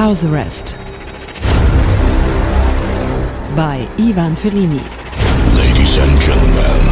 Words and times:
House 0.00 0.24
Arrest 0.24 0.78
bei 3.54 3.86
Ivan 3.98 4.34
Fellini. 4.34 4.80
Ladies 5.54 5.98
and 5.98 6.18
gentlemen, 6.22 6.82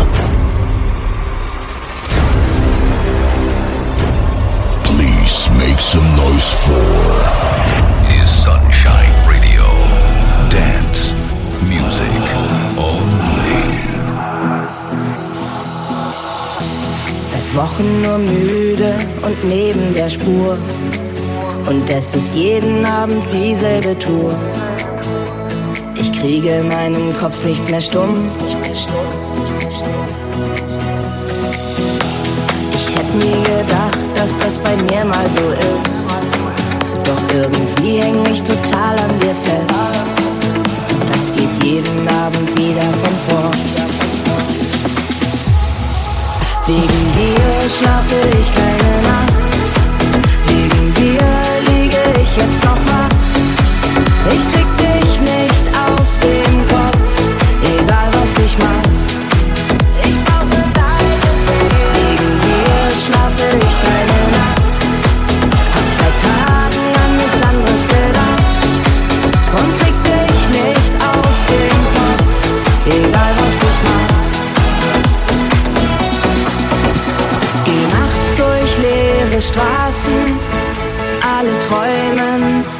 please 4.84 5.48
make 5.56 5.80
some 5.80 6.04
noise 6.16 6.52
for 6.66 6.84
is 8.12 8.29
Sunshine 8.29 9.14
Radio. 9.27 9.64
Dance 10.50 11.14
music 11.66 12.12
only. 12.77 13.62
Seit 17.30 17.56
Wochen 17.56 18.02
nur 18.02 18.18
müde 18.18 18.93
und 19.22 19.45
neben 19.45 19.95
der 19.95 20.11
Spur. 20.11 20.59
Und 21.69 21.91
es 21.91 22.14
ist 22.14 22.35
jeden 22.35 22.86
Abend 22.86 23.31
dieselbe 23.31 23.99
Tour. 23.99 24.35
Ich 25.96 26.11
kriege 26.13 26.64
meinen 26.67 27.14
Kopf 27.18 27.45
nicht 27.45 27.68
mehr 27.68 27.82
stumm. 27.82 28.31
Ich 32.73 32.97
hätte 32.97 33.17
nie 33.19 33.42
gedacht, 33.42 33.98
dass 34.17 34.34
das 34.39 34.56
bei 34.59 34.77
mir 34.77 35.05
mal 35.05 35.27
so 35.31 35.45
ist. 35.53 36.06
Doch 37.05 37.23
irgendwie 37.34 38.00
häng 38.00 38.25
ich 38.33 38.42
total 38.42 38.97
an 38.97 39.19
dir 39.20 39.34
fest. 39.45 39.75
Das 41.12 41.31
geht 41.37 41.62
jeden 41.62 42.09
Abend 42.09 42.59
wieder 42.59 42.81
von 42.81 43.14
vor. 43.28 43.50
Wegen 46.67 47.12
dir 47.12 47.70
schlafe 47.78 48.17
ich 48.41 48.55
keine 48.55 49.03
Nacht. 49.03 49.08
Jetzt 52.38 52.64
noch 52.64 52.77
wach. 52.86 53.58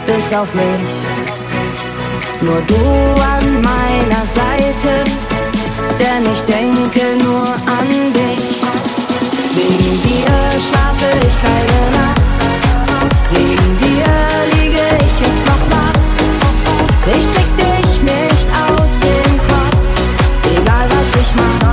Bis 0.09 0.33
auf 0.33 0.53
mich. 0.55 0.89
Nur 2.41 2.61
du 2.63 2.83
an 3.37 3.47
meiner 3.61 4.25
Seite, 4.25 5.05
denn 6.01 6.23
ich 6.33 6.41
denke 6.43 7.05
nur 7.23 7.49
an 7.79 7.89
dich. 8.13 8.47
Wegen 9.55 10.03
dir 10.07 10.39
schlafe 10.67 11.11
ich 11.27 11.37
keine 11.47 11.81
Nacht, 11.99 12.23
wegen 13.33 13.71
dir 13.83 14.11
liege 14.57 14.85
ich 15.05 15.15
jetzt 15.27 15.45
noch 15.51 15.65
wach. 15.77 16.01
Ich 17.17 17.27
krieg 17.35 17.51
dich 17.65 18.03
nicht 18.03 18.49
aus 18.65 19.01
dem 19.01 19.37
Kopf, 19.51 19.77
egal 20.57 20.87
was 20.97 21.21
ich 21.21 21.35
mach. 21.35 21.68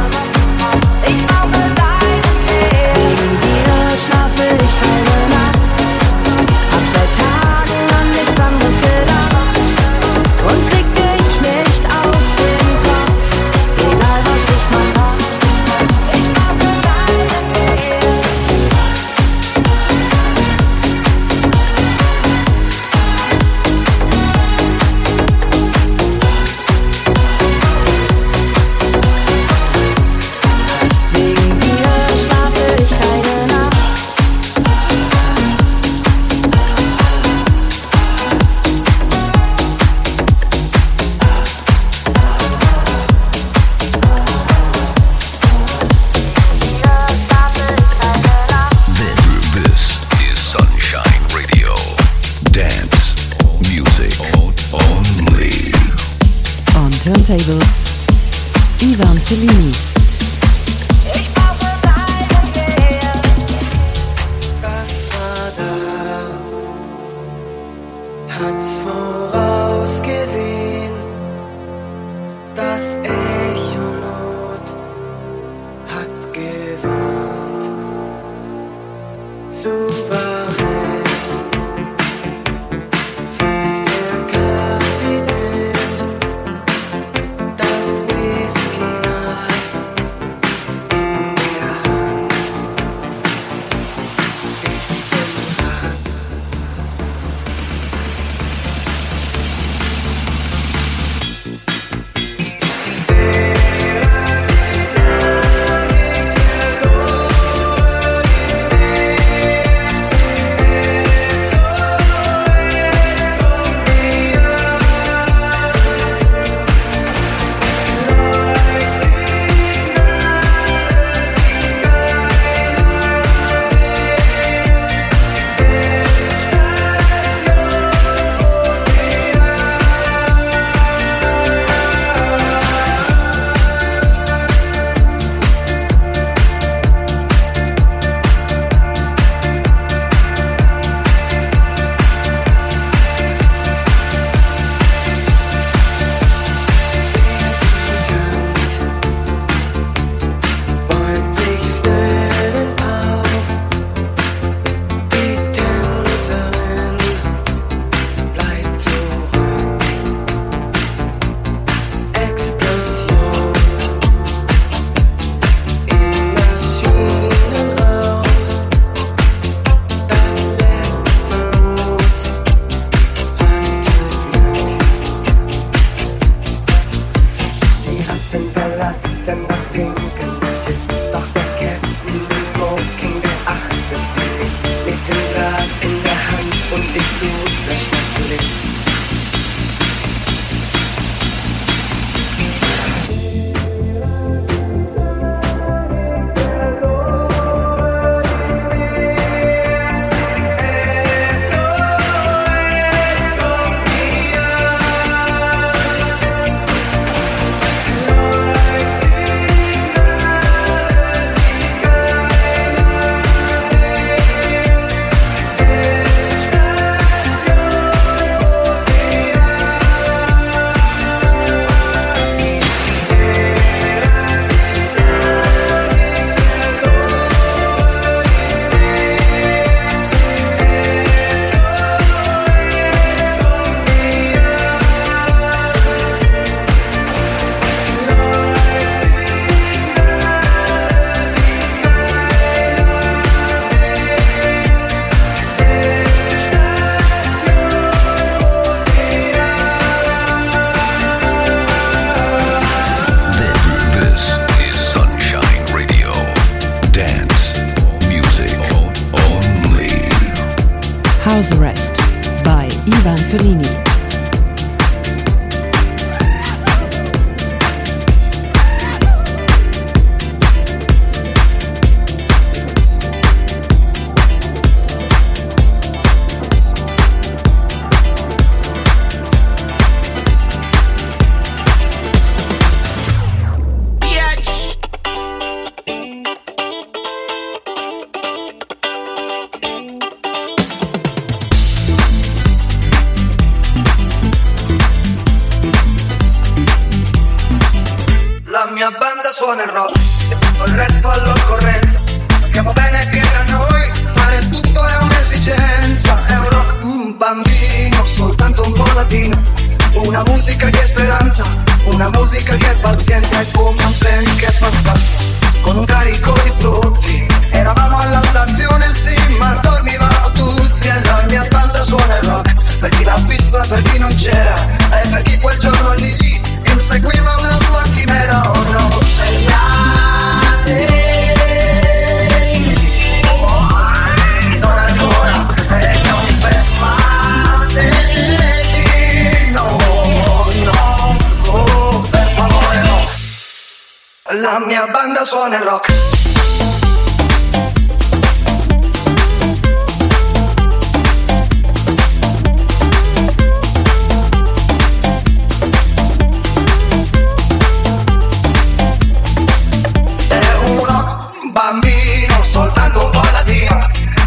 La 344.45 344.59
mia 344.59 344.85
banda 344.85 345.25
suona 345.25 345.57
il 345.57 345.63
rock. 345.63 345.91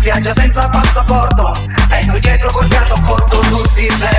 viaggio 0.00 0.32
senza 0.32 0.68
passaporto 0.68 1.54
e 1.90 2.04
noi 2.06 2.18
dietro 2.18 2.50
col 2.50 2.66
fiato 2.66 3.00
corto 3.02 3.38
tutti 3.38 3.86
per 3.86 4.17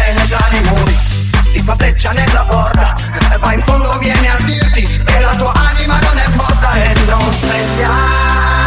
fa 1.70 1.76
breccia 1.76 2.12
nella 2.12 2.46
porta. 2.46 2.96
Ma 3.40 3.54
in 3.54 3.62
fondo 3.62 3.96
viene 4.00 4.28
a 4.28 4.38
dirti 4.44 5.04
che 5.04 5.20
la 5.20 5.36
tua 5.36 5.54
anima 5.54 6.00
non 6.00 6.18
è 6.18 6.28
morta 6.36 6.74
E 6.74 6.94
non 7.06 7.32
svegliare 7.32 8.59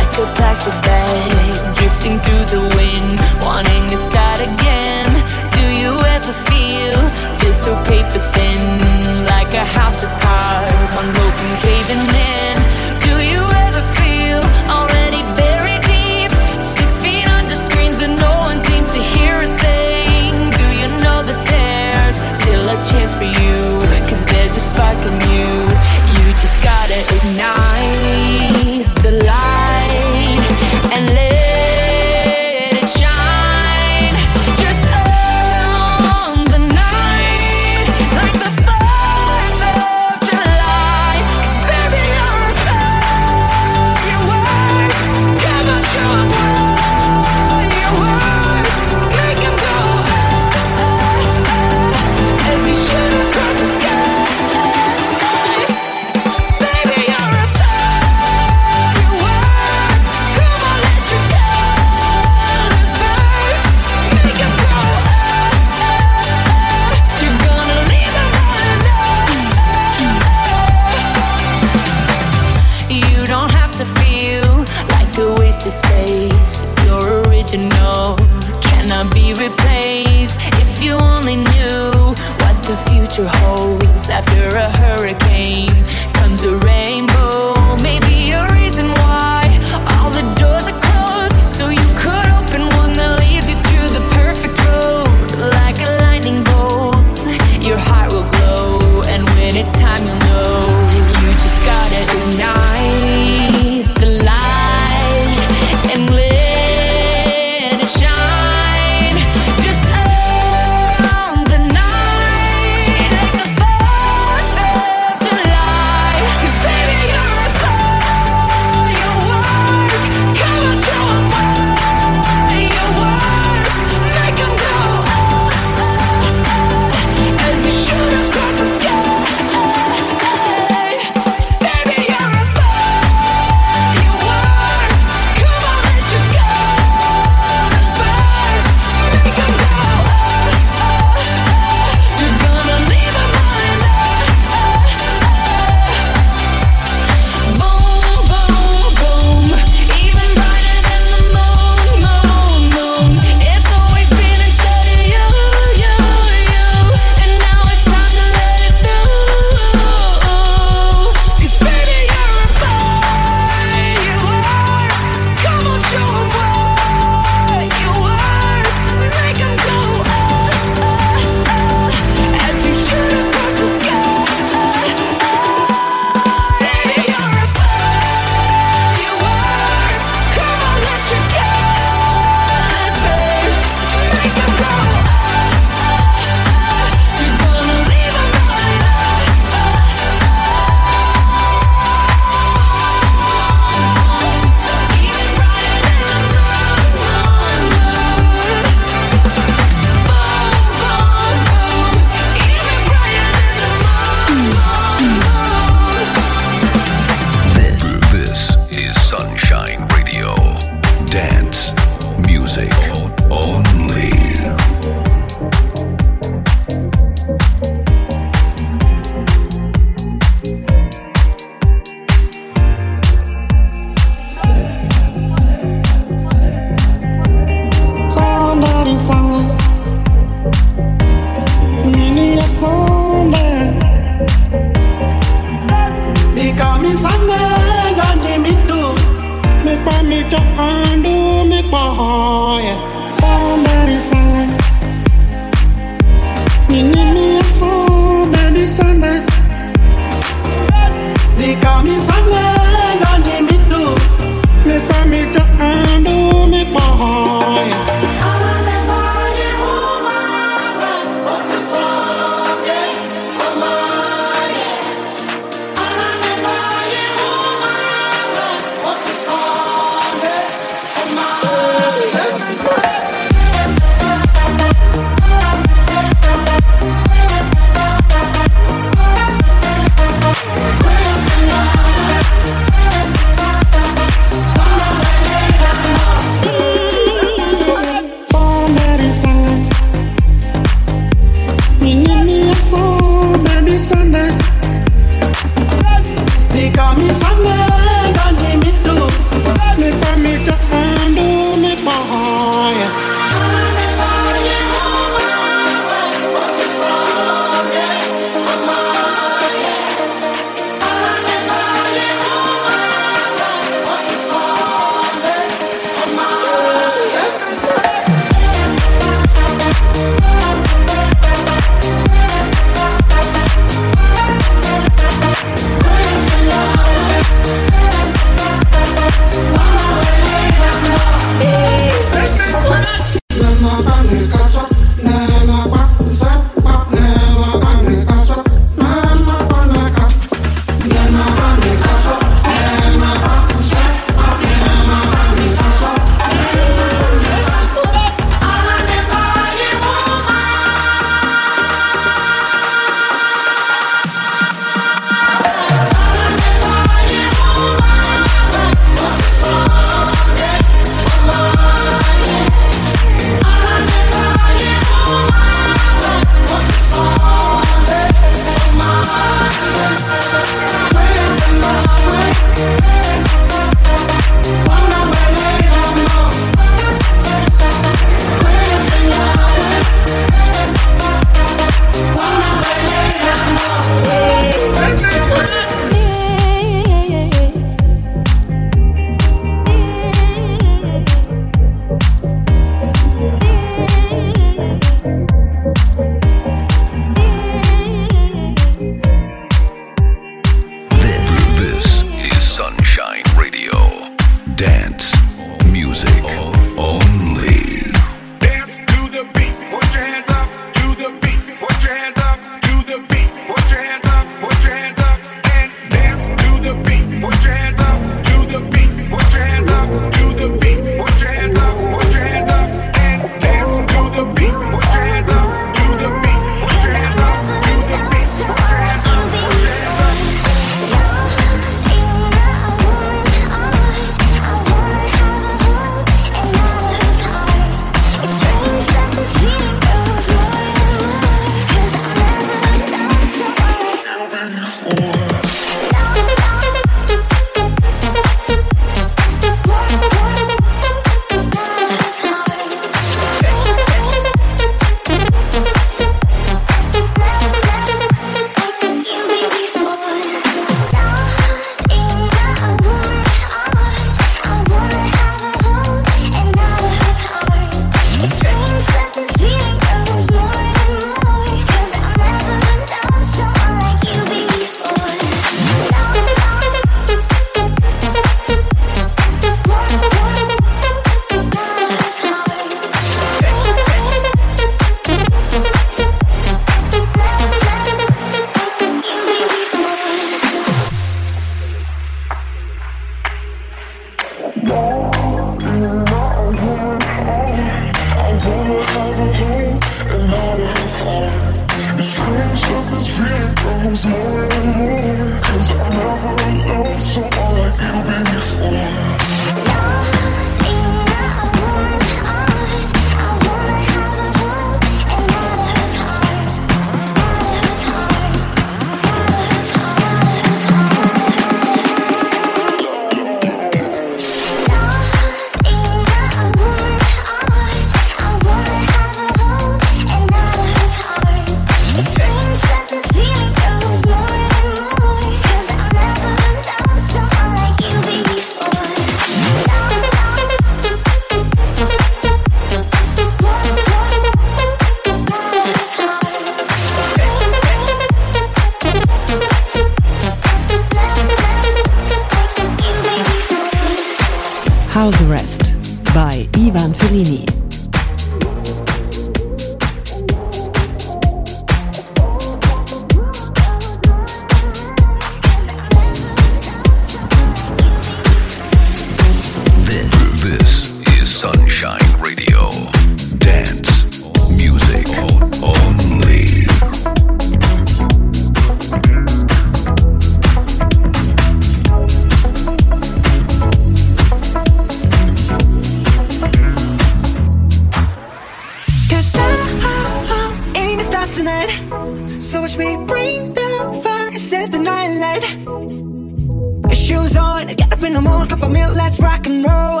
up 598.00 598.06
in 598.06 598.14
the 598.14 598.20
morning, 598.20 598.48
cup 598.48 598.62
of 598.62 598.70
milk, 598.70 598.94
let's 598.94 599.20
rock 599.20 599.46
and 599.46 599.64
roll. 599.64 600.00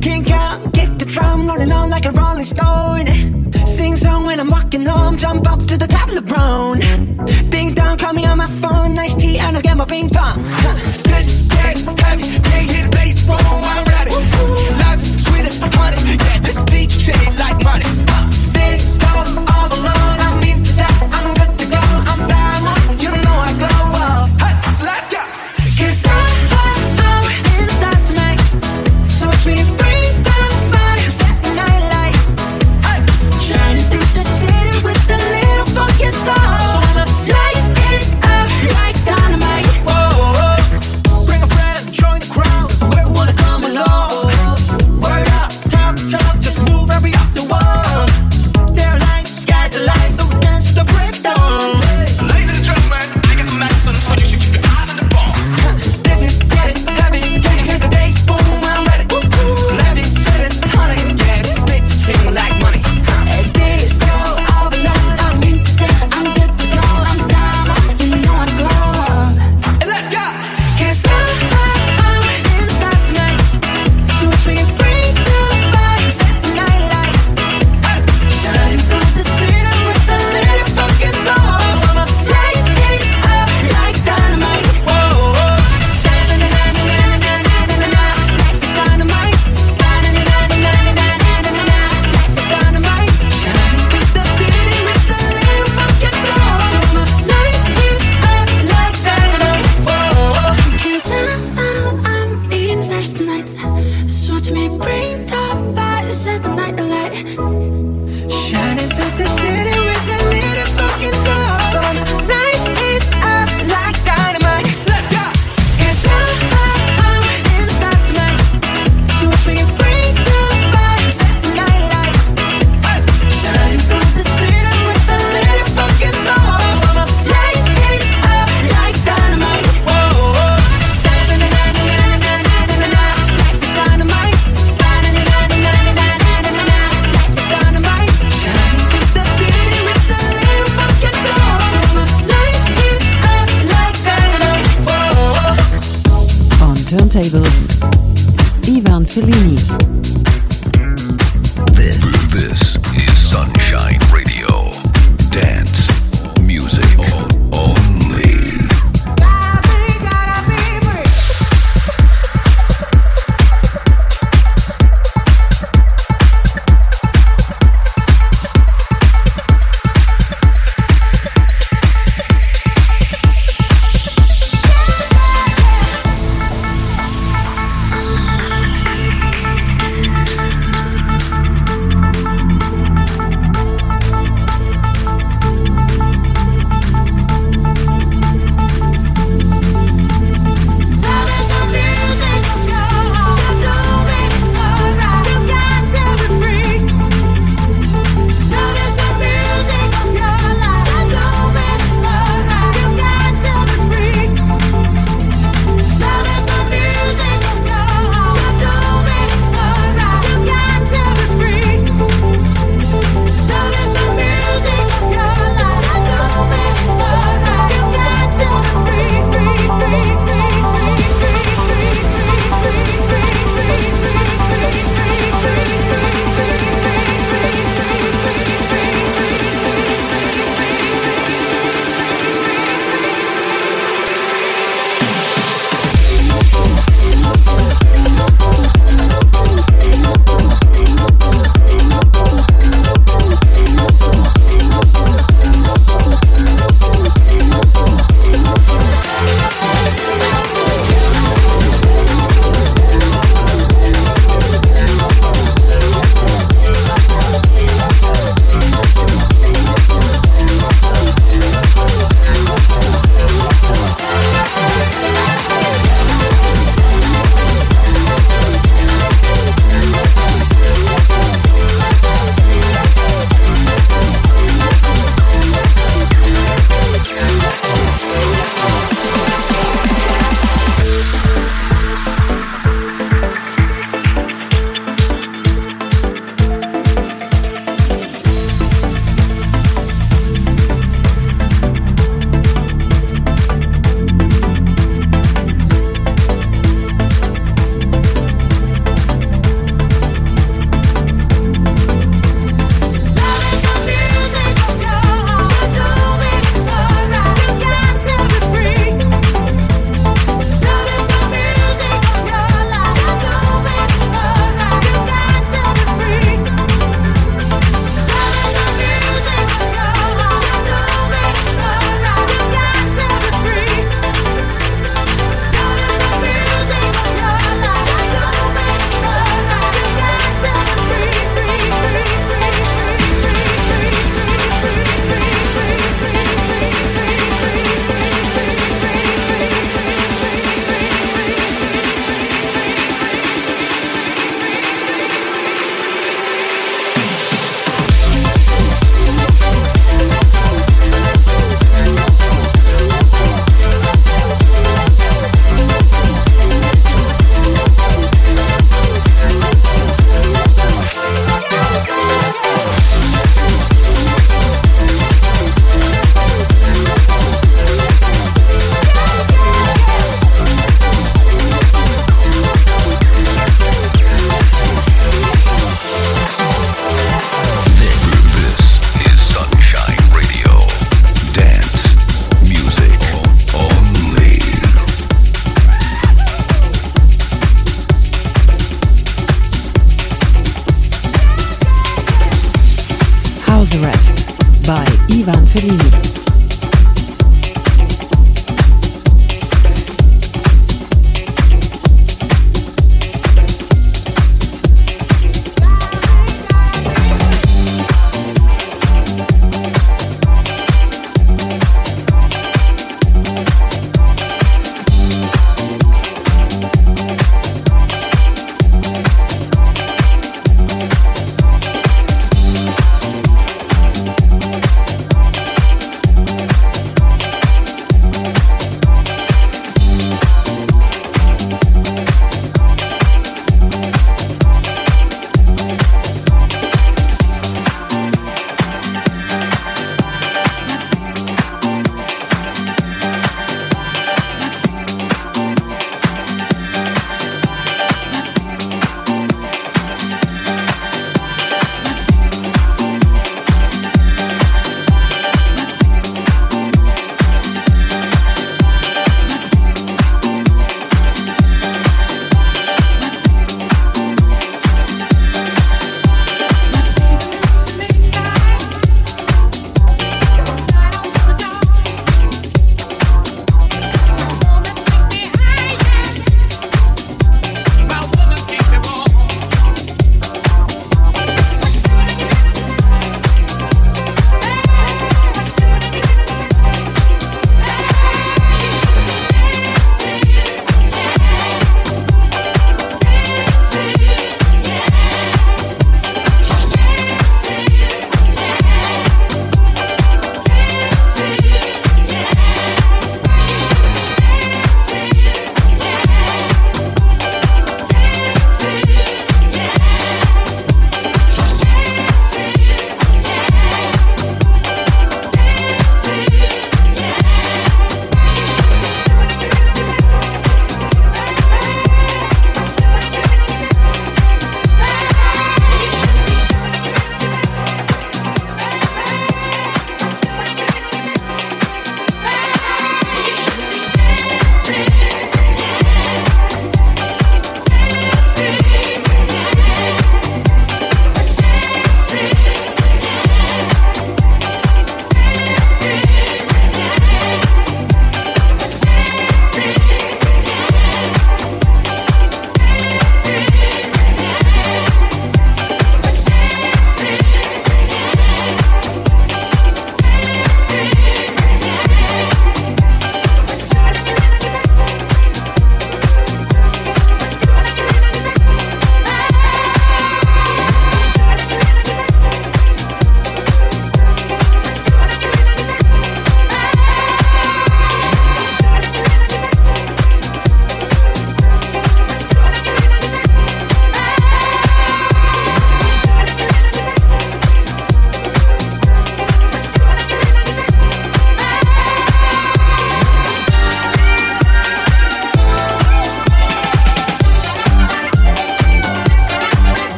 Kink 0.00 0.30
out, 0.30 0.72
kick 0.72 0.90
the 0.98 1.04
drum, 1.04 1.46
rolling 1.46 1.72
on 1.72 1.90
like 1.90 2.06
a 2.06 2.12
rolling 2.12 2.44
stone. 2.44 3.06
Sing 3.66 3.96
song 3.96 4.24
when 4.24 4.40
I'm 4.40 4.48
walking 4.48 4.86
home, 4.86 5.16
jump 5.16 5.46
up 5.50 5.58
to 5.66 5.76
the 5.76 5.86
top 5.86 6.08
of 6.08 6.14
the 6.14 6.22
brown. 6.22 6.78
Ding 7.50 7.74
dong, 7.74 7.98
call 7.98 8.14
me 8.14 8.24
on 8.24 8.38
my 8.38 8.48
phone, 8.62 8.94
nice 8.94 9.14
tea, 9.14 9.38
and 9.38 9.56
I'll 9.56 9.62
get 9.62 9.76
my 9.76 9.84
ping 9.84 10.08
pong. 10.08 10.38
Huh. 10.38 11.09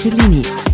Fellini. 0.00 0.69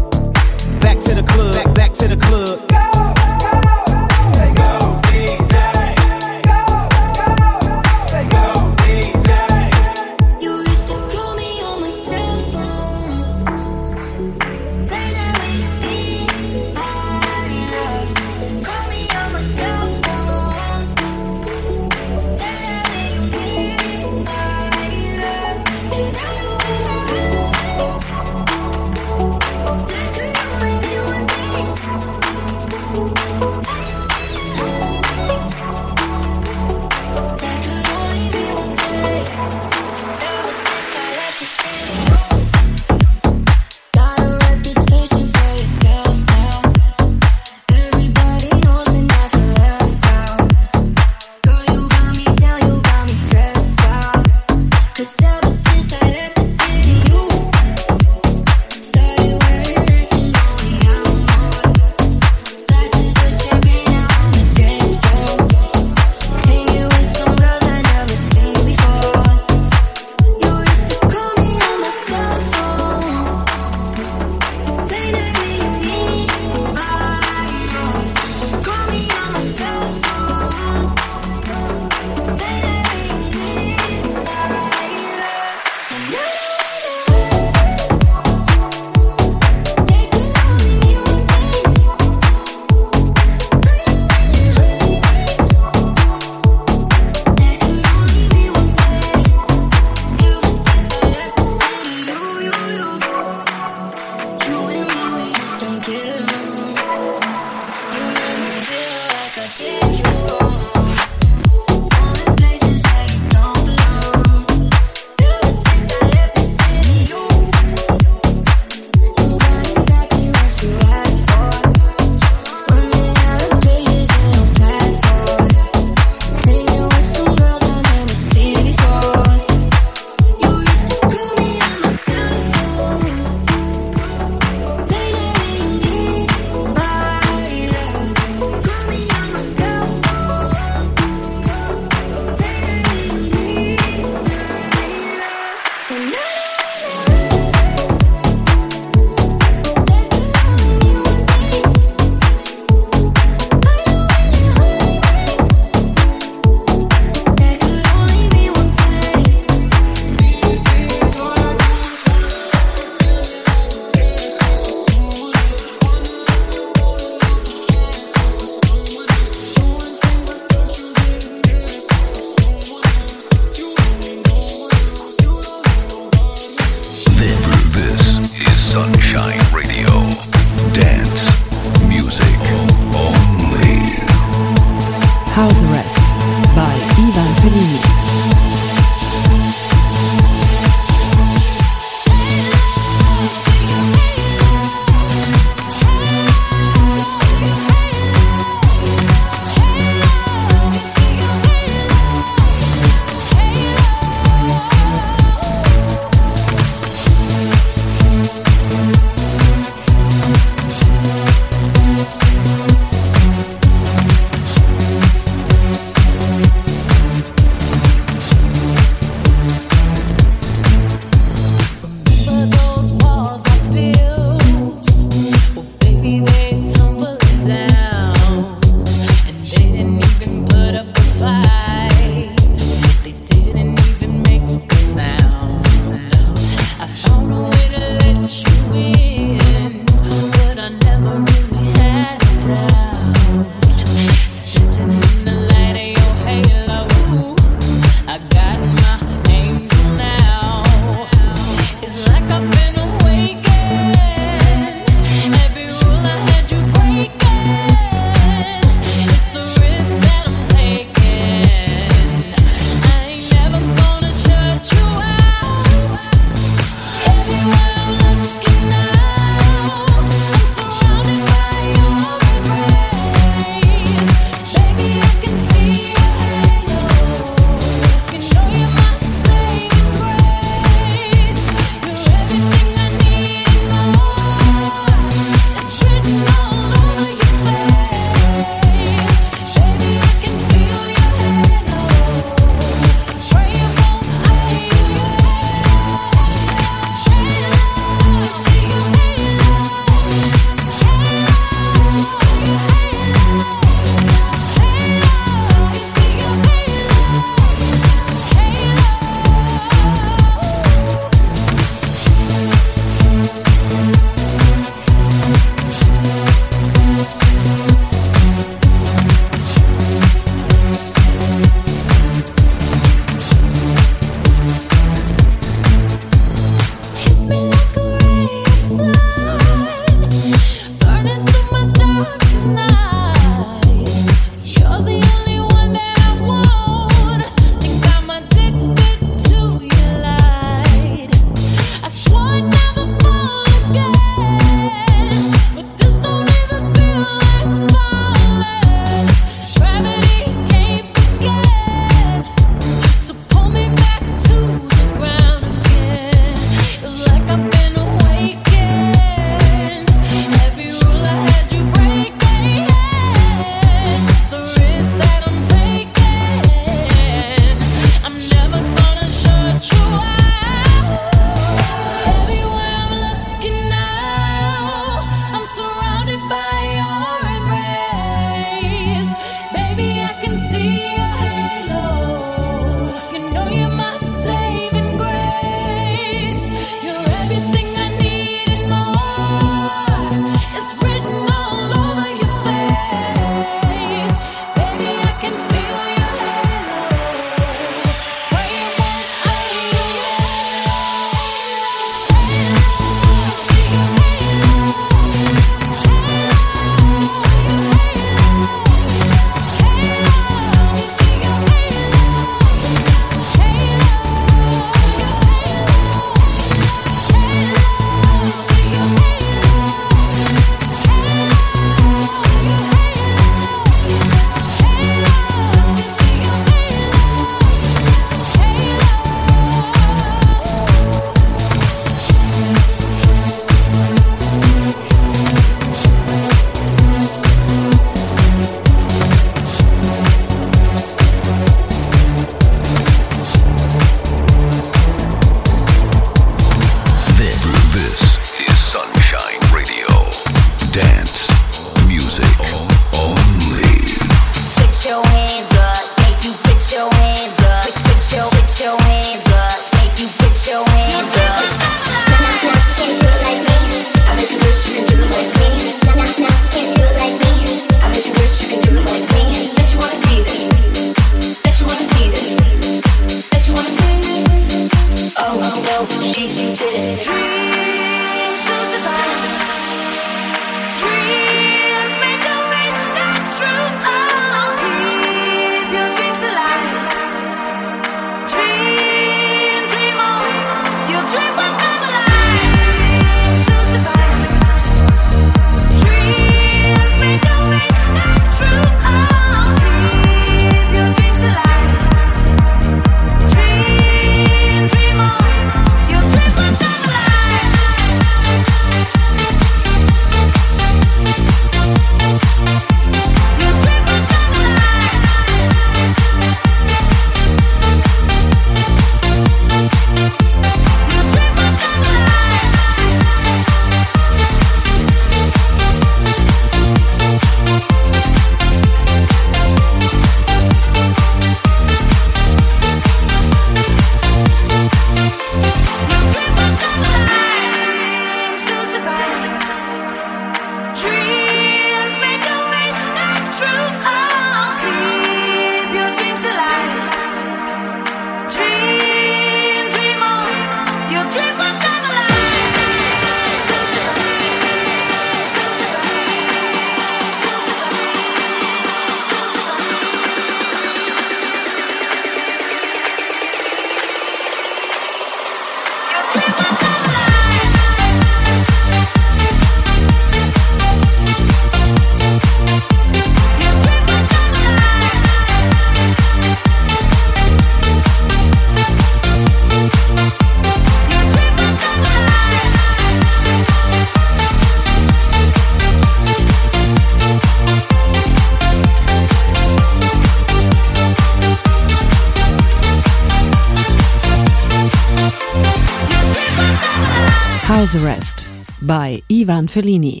Fellini. 599.51 600.00